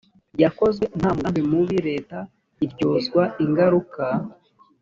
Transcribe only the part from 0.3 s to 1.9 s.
yakozwe nta mugambi mubi